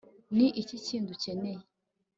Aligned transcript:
ni 0.35 0.47
iki 0.61 0.75
kindi 0.85 1.07
ukeneye 1.15 1.61